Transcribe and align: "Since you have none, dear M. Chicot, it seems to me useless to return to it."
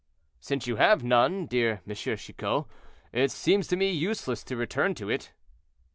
"Since 0.39 0.65
you 0.65 0.77
have 0.77 1.03
none, 1.03 1.45
dear 1.45 1.83
M. 1.87 1.93
Chicot, 1.95 2.65
it 3.13 3.29
seems 3.29 3.67
to 3.67 3.75
me 3.75 3.91
useless 3.91 4.43
to 4.45 4.57
return 4.57 4.95
to 4.95 5.09
it." 5.11 5.31